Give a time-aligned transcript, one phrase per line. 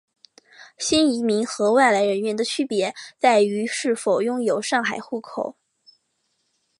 [0.79, 5.57] 新移民和外来人员的区别在于是否拥有上海户口。